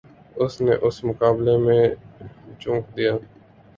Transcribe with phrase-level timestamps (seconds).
[0.35, 1.83] اس نے اس مقابلے میں
[2.59, 3.13] جھونک دیا۔